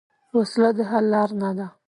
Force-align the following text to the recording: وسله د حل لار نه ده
وسله 0.37 0.69
د 0.77 0.79
حل 0.89 1.05
لار 1.13 1.29
نه 1.41 1.51
ده 1.57 1.67